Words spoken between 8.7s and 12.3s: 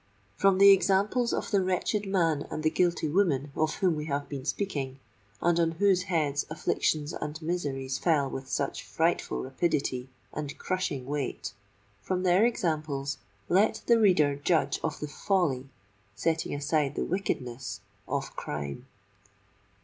frightful rapidity and crushing weight,—from